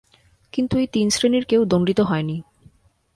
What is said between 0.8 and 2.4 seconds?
এই তিন শ্রেণির কেউ দণ্ডিত হয়নি।